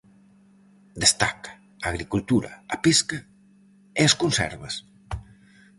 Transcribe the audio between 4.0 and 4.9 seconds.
as conservas.